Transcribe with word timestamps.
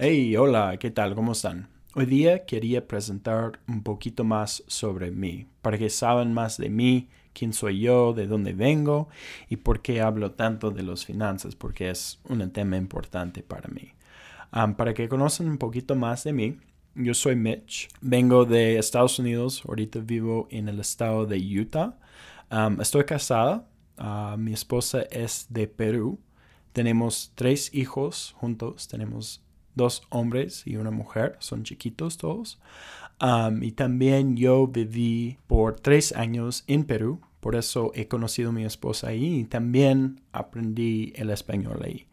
Hey, 0.00 0.36
hola, 0.36 0.76
¿qué 0.78 0.92
tal? 0.92 1.16
¿Cómo 1.16 1.32
están? 1.32 1.68
Hoy 1.96 2.06
día 2.06 2.46
quería 2.46 2.86
presentar 2.86 3.58
un 3.66 3.82
poquito 3.82 4.22
más 4.22 4.62
sobre 4.68 5.10
mí, 5.10 5.48
para 5.60 5.76
que 5.76 5.90
saben 5.90 6.32
más 6.32 6.56
de 6.56 6.70
mí, 6.70 7.08
quién 7.32 7.52
soy 7.52 7.80
yo, 7.80 8.12
de 8.12 8.28
dónde 8.28 8.52
vengo 8.52 9.08
y 9.48 9.56
por 9.56 9.82
qué 9.82 10.00
hablo 10.00 10.30
tanto 10.30 10.70
de 10.70 10.84
las 10.84 11.04
finanzas, 11.04 11.56
porque 11.56 11.90
es 11.90 12.20
un 12.28 12.48
tema 12.52 12.76
importante 12.76 13.42
para 13.42 13.68
mí. 13.70 13.90
para 14.76 14.94
que 14.94 15.08
conozcan 15.08 15.48
un 15.48 15.58
poquito 15.58 15.96
más 15.96 16.22
de 16.22 16.32
mí, 16.32 16.58
yo 16.94 17.12
soy 17.12 17.34
Mitch, 17.34 17.88
vengo 18.00 18.44
de 18.44 18.78
Estados 18.78 19.18
Unidos, 19.18 19.64
ahorita 19.66 19.98
vivo 19.98 20.46
en 20.52 20.68
el 20.68 20.78
estado 20.78 21.26
de 21.26 21.38
Utah. 21.60 21.98
estoy 22.80 23.02
casada, 23.02 23.68
ah, 23.96 24.36
mi 24.38 24.52
esposa 24.52 25.02
es 25.10 25.48
de 25.50 25.66
Perú, 25.66 26.20
tenemos 26.72 27.32
tres 27.34 27.74
hijos 27.74 28.36
juntos, 28.38 28.86
tenemos 28.86 29.42
dos 29.78 30.02
hombres 30.10 30.64
y 30.66 30.76
una 30.76 30.90
mujer, 30.90 31.36
son 31.38 31.62
chiquitos 31.62 32.18
todos. 32.18 32.58
y 33.62 33.72
también 33.72 34.36
yo 34.36 34.66
viví 34.66 35.38
por 35.46 35.80
tres 35.80 36.12
años 36.12 36.64
en 36.66 36.84
Perú, 36.84 37.20
por 37.40 37.56
eso 37.56 37.92
he 37.94 38.08
conocido 38.08 38.50
a 38.50 38.52
mi 38.52 38.64
esposa 38.66 39.08
ahí 39.08 39.40
y 39.40 39.44
también 39.44 40.20
aprendí 40.32 41.14
el 41.16 41.30
español 41.30 41.80
ahí. 41.82 42.06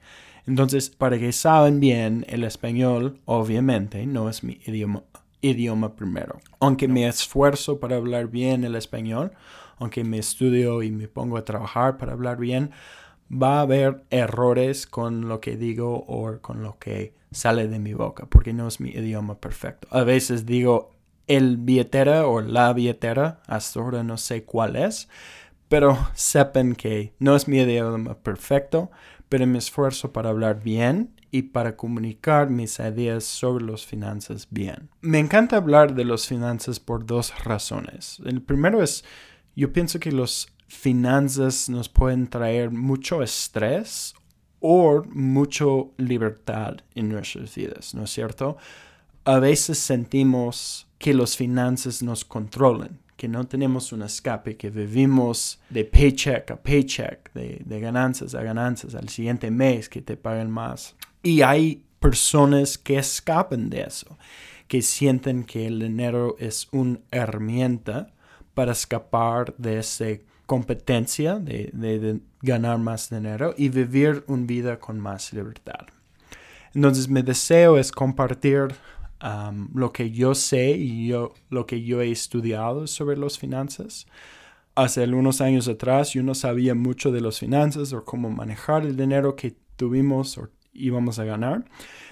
Entonces, 0.47 0.89
para 0.89 1.17
que 1.17 1.31
saben 1.31 1.79
bien, 1.79 2.25
el 2.29 2.43
español 2.43 3.20
obviamente 3.25 4.05
no 4.05 4.29
es 4.29 4.43
mi 4.43 4.59
idioma, 4.65 5.03
idioma 5.41 5.95
primero. 5.95 6.39
Aunque 6.59 6.87
me 6.87 7.07
esfuerzo 7.07 7.79
para 7.79 7.95
hablar 7.95 8.27
bien 8.27 8.63
el 8.63 8.75
español, 8.75 9.31
aunque 9.79 10.03
me 10.03 10.20
estudio 10.20 10.84
y 10.84 10.91
me 10.91 11.07
pongo 11.07 11.37
a 11.37 11.45
trabajar 11.45 11.97
para 11.97 12.13
hablar 12.13 12.37
bien, 12.37 12.71
va 13.31 13.59
a 13.59 13.61
haber 13.61 14.03
errores 14.09 14.88
con 14.88 15.27
lo 15.27 15.41
que 15.41 15.57
digo 15.57 16.05
o 16.07 16.39
con 16.41 16.63
lo 16.63 16.77
que 16.79 17.13
sale 17.31 17.68
de 17.68 17.79
mi 17.79 17.93
boca, 17.93 18.27
porque 18.27 18.54
no 18.54 18.68
es 18.68 18.79
mi 18.79 18.90
idioma 18.90 19.40
perfecto. 19.40 19.87
A 19.91 20.04
veces 20.04 20.45
digo 20.45 20.91
el 21.27 21.57
billetera 21.57 22.27
o 22.27 22.41
la 22.41 22.71
billetera, 22.73 23.41
hasta 23.48 23.79
ahora 23.79 24.03
no 24.03 24.18
sé 24.18 24.43
cuál 24.43 24.76
es, 24.76 25.09
pero 25.68 25.98
sepan 26.13 26.76
que 26.76 27.13
no 27.20 27.35
es 27.35 27.48
mi 27.48 27.59
idioma 27.59 28.15
perfecto, 28.15 28.91
pero 29.29 29.48
me 29.48 29.57
esfuerzo 29.57 30.13
para 30.13 30.29
hablar 30.29 30.62
bien 30.62 31.12
y 31.31 31.41
para 31.41 31.76
comunicar 31.76 32.49
mis 32.49 32.79
ideas 32.79 33.26
sobre 33.26 33.65
las 33.65 33.85
finanzas 33.85 34.48
bien. 34.51 34.90
Me 35.01 35.20
encanta 35.20 35.57
hablar 35.57 35.96
de 35.96 36.05
las 36.05 36.27
finanzas 36.27 36.79
por 36.79 37.05
dos 37.05 37.34
razones. 37.43 38.21
El 38.23 38.41
primero 38.41 38.81
es, 38.81 39.03
yo 39.55 39.73
pienso 39.73 39.99
que 39.99 40.12
los 40.12 40.54
finanzas 40.68 41.70
nos 41.70 41.90
pueden 41.90 42.27
traer 42.27 42.71
mucho 42.71 43.21
estrés 43.21 44.13
o 44.60 45.04
mucho 45.10 45.94
libertad 45.98 46.77
en 46.96 47.10
nuestras 47.10 47.54
vidas, 47.55 47.94
¿no 47.94 48.04
es 48.04 48.10
cierto? 48.10 48.58
A 49.24 49.40
veces 49.40 49.77
sentimos 49.77 50.88
que 50.98 51.13
los 51.13 51.36
finanzas 51.36 52.02
nos 52.02 52.26
controlan, 52.26 52.99
que 53.16 53.27
no 53.27 53.46
tenemos 53.46 53.91
un 53.91 54.02
escape, 54.02 54.58
que 54.58 54.70
vivimos 54.70 55.60
de 55.70 55.86
paycheck 55.86 56.52
a 56.52 56.55
paycheck, 56.55 57.32
de, 57.34 57.62
de 57.63 57.80
ganancias 57.80 58.34
a 58.36 58.43
ganancias, 58.43 58.96
al 58.96 59.10
siguiente 59.10 59.52
mes 59.52 59.88
que 59.88 60.02
te 60.02 60.18
pagan 60.18 60.52
más. 60.52 60.96
Y 61.21 61.41
hay 61.41 61.84
personas 61.99 62.77
que 62.77 62.98
escapan 62.98 63.70
de 63.70 63.82
eso, 63.82 64.18
que 64.68 64.81
sienten 64.81 65.44
que 65.44 65.68
el 65.68 65.80
dinero 65.80 66.36
es 66.40 66.68
una 66.72 67.00
herramienta 67.12 68.13
para 68.53 68.72
escapar 68.72 69.56
de 69.58 69.80
esa 69.80 70.06
competencia 70.46 71.40
de, 71.40 72.19
ganar 72.41 72.78
más 72.78 73.09
dinero 73.09 73.53
y 73.57 73.69
vivir 73.69 74.24
una 74.28 74.46
vida 74.46 74.79
con 74.79 75.00
más 75.00 75.34
libertad. 75.34 75.88
Entonces 76.74 77.07
mi 77.09 77.22
deseo 77.22 77.78
es 77.78 77.91
compartir 77.91 78.68
um, 79.24 79.69
lo 79.74 79.91
que 79.91 80.12
yo 80.12 80.35
sé 80.35 80.72
y 80.72 81.08
yo, 81.08 81.34
lo 81.50 81.66
que 81.66 81.81
yo 81.81 82.02
he 82.02 82.12
estudiado 82.12 82.86
sobre 82.88 83.18
las 83.18 83.40
finanzas. 83.40 84.06
Hace 84.75 85.03
algunos 85.03 85.42
años 85.42 85.68
atrás 85.68 86.12
yo 86.12 86.22
no 86.22 86.36
sabía 86.36 86.75
mucho 86.75 87.12
de 87.12 87.22
las 87.22 87.40
finanzas 87.40 87.94
o 87.94 88.03
cómo 88.03 88.30
manejar 88.30 88.86
el 88.86 88.98
dinero 88.98 89.36
que 89.36 89.56
tuvimos 89.78 90.38
o 90.38 90.50
íbamos 90.74 91.18
a 91.18 91.24
ganar. 91.24 91.66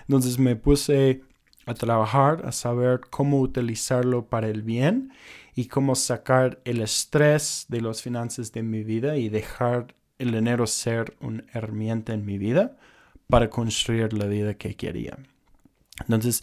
Entonces 0.08 0.40
me 0.40 0.56
puse 0.56 1.22
a 1.66 1.74
trabajar, 1.74 2.46
a 2.46 2.52
saber 2.52 3.02
cómo 3.10 3.40
utilizarlo 3.40 4.26
para 4.26 4.48
el 4.48 4.62
bien 4.62 5.14
y 5.56 5.66
cómo 5.66 5.96
sacar 5.96 6.60
el 6.66 6.82
estrés 6.82 7.66
de 7.70 7.82
las 7.82 8.02
finanzas 8.02 8.52
de 8.52 8.64
mi 8.64 8.84
vida 8.84 9.18
y 9.18 9.30
dejar 9.30 9.96
el 10.18 10.32
dinero 10.32 10.68
ser 10.68 11.16
una 11.20 11.44
herramienta 11.54 12.14
en 12.14 12.26
mi 12.26 12.38
vida 12.38 12.78
para 13.28 13.50
construir 13.50 14.14
la 14.14 14.26
vida 14.26 14.56
que 14.56 14.76
quería. 14.76 15.18
Entonces, 16.02 16.42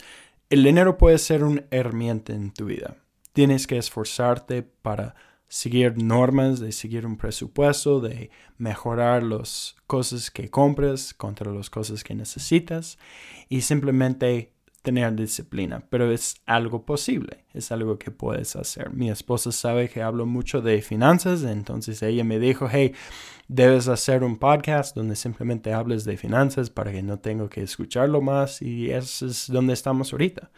el 0.48 0.64
dinero 0.64 0.96
puede 0.98 1.18
ser 1.18 1.44
una 1.44 1.64
herramienta 1.70 2.32
en 2.32 2.52
tu 2.52 2.66
vida. 2.66 2.96
Tienes 3.32 3.66
que 3.66 3.78
esforzarte 3.78 4.62
para 4.62 5.14
seguir 5.50 6.00
normas, 6.00 6.60
de 6.60 6.72
seguir 6.72 7.06
un 7.06 7.16
presupuesto, 7.16 8.00
de 8.00 8.30
mejorar 8.56 9.22
las 9.22 9.76
cosas 9.86 10.30
que 10.30 10.48
compras 10.48 11.12
contra 11.12 11.52
las 11.52 11.70
cosas 11.70 12.04
que 12.04 12.14
necesitas 12.14 12.98
y 13.48 13.62
simplemente 13.62 14.52
tener 14.82 15.14
disciplina, 15.14 15.84
pero 15.90 16.10
es 16.10 16.36
algo 16.46 16.84
posible, 16.84 17.44
es 17.52 17.70
algo 17.70 17.98
que 17.98 18.10
puedes 18.10 18.56
hacer. 18.56 18.90
Mi 18.90 19.10
esposa 19.10 19.52
sabe 19.52 19.88
que 19.88 20.02
hablo 20.02 20.26
mucho 20.26 20.62
de 20.62 20.80
finanzas, 20.80 21.42
entonces 21.42 22.02
ella 22.02 22.24
me 22.24 22.38
dijo, 22.38 22.68
hey, 22.70 22.94
debes 23.48 23.88
hacer 23.88 24.24
un 24.24 24.38
podcast 24.38 24.96
donde 24.96 25.16
simplemente 25.16 25.72
hables 25.72 26.04
de 26.04 26.16
finanzas 26.16 26.70
para 26.70 26.92
que 26.92 27.02
no 27.02 27.18
tenga 27.18 27.48
que 27.48 27.62
escucharlo 27.62 28.20
más 28.20 28.62
y 28.62 28.90
eso 28.90 29.26
es 29.26 29.48
donde 29.48 29.74
estamos 29.74 30.12
ahorita. 30.12 30.50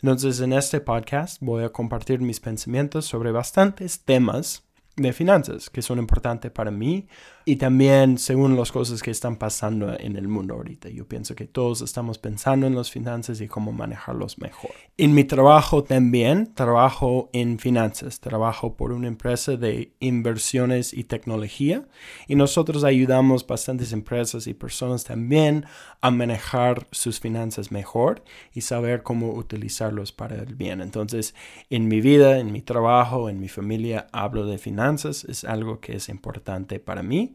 Entonces 0.00 0.40
en 0.40 0.52
este 0.52 0.80
podcast 0.80 1.38
voy 1.40 1.64
a 1.64 1.70
compartir 1.70 2.20
mis 2.20 2.40
pensamientos 2.40 3.04
sobre 3.04 3.32
bastantes 3.32 4.00
temas 4.00 4.66
de 4.96 5.12
finanzas 5.12 5.68
que 5.68 5.82
son 5.82 5.98
importantes 5.98 6.50
para 6.50 6.70
mí 6.70 7.06
y 7.44 7.56
también 7.56 8.18
según 8.18 8.56
las 8.56 8.72
cosas 8.72 9.02
que 9.02 9.10
están 9.12 9.36
pasando 9.36 9.94
en 10.00 10.16
el 10.16 10.26
mundo 10.26 10.54
ahorita. 10.54 10.88
Yo 10.88 11.06
pienso 11.06 11.36
que 11.36 11.46
todos 11.46 11.80
estamos 11.82 12.18
pensando 12.18 12.66
en 12.66 12.74
las 12.74 12.90
finanzas 12.90 13.40
y 13.40 13.46
cómo 13.46 13.72
manejarlos 13.72 14.38
mejor. 14.38 14.72
En 14.96 15.14
mi 15.14 15.22
trabajo 15.22 15.84
también 15.84 16.52
trabajo 16.54 17.30
en 17.32 17.58
finanzas, 17.58 18.18
trabajo 18.20 18.74
por 18.74 18.90
una 18.90 19.06
empresa 19.06 19.56
de 19.56 19.92
inversiones 20.00 20.92
y 20.92 21.04
tecnología 21.04 21.86
y 22.26 22.34
nosotros 22.34 22.82
ayudamos 22.82 23.46
bastantes 23.46 23.92
empresas 23.92 24.46
y 24.46 24.54
personas 24.54 25.04
también 25.04 25.66
a 26.00 26.10
manejar 26.10 26.86
sus 26.90 27.20
finanzas 27.20 27.70
mejor 27.70 28.24
y 28.54 28.62
saber 28.62 29.02
cómo 29.02 29.34
utilizarlos 29.34 30.10
para 30.10 30.36
el 30.36 30.54
bien. 30.54 30.80
Entonces, 30.80 31.34
en 31.70 31.86
mi 31.86 32.00
vida, 32.00 32.38
en 32.38 32.50
mi 32.50 32.62
trabajo, 32.62 33.28
en 33.28 33.38
mi 33.38 33.48
familia, 33.48 34.06
hablo 34.12 34.46
de 34.46 34.58
finanzas, 34.58 34.85
es 34.94 35.44
algo 35.44 35.80
que 35.80 35.96
es 35.96 36.08
importante 36.08 36.78
para 36.80 37.02
mí 37.02 37.34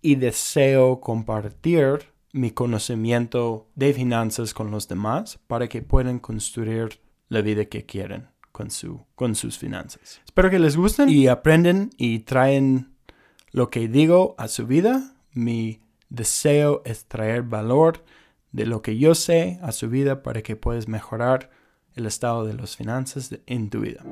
y 0.00 0.14
deseo 0.16 1.00
compartir 1.00 2.12
mi 2.32 2.50
conocimiento 2.50 3.68
de 3.74 3.92
finanzas 3.92 4.54
con 4.54 4.70
los 4.70 4.88
demás 4.88 5.38
para 5.46 5.68
que 5.68 5.82
puedan 5.82 6.18
construir 6.18 7.00
la 7.28 7.42
vida 7.42 7.66
que 7.66 7.84
quieren 7.84 8.28
con, 8.52 8.70
su, 8.70 9.04
con 9.14 9.34
sus 9.34 9.58
finanzas. 9.58 10.20
Espero 10.24 10.50
que 10.50 10.58
les 10.58 10.76
gusten 10.76 11.08
y 11.08 11.26
aprenden 11.26 11.90
y 11.96 12.20
traen 12.20 12.94
lo 13.50 13.70
que 13.70 13.88
digo 13.88 14.34
a 14.38 14.48
su 14.48 14.66
vida. 14.66 15.14
Mi 15.32 15.80
deseo 16.08 16.82
es 16.84 17.06
traer 17.06 17.42
valor 17.42 18.04
de 18.52 18.66
lo 18.66 18.82
que 18.82 18.98
yo 18.98 19.14
sé 19.14 19.58
a 19.62 19.72
su 19.72 19.88
vida 19.88 20.22
para 20.22 20.42
que 20.42 20.56
puedas 20.56 20.88
mejorar 20.88 21.50
el 21.94 22.06
estado 22.06 22.44
de 22.44 22.54
las 22.54 22.76
finanzas 22.76 23.34
en 23.46 23.70
tu 23.70 23.80
vida. 23.80 24.04